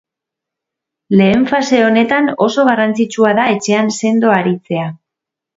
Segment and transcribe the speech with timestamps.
[1.19, 4.91] Lehen fase honetan oso garrantzitsua da etxean sendo aritzea.